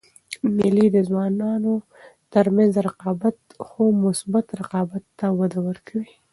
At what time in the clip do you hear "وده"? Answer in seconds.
5.39-5.59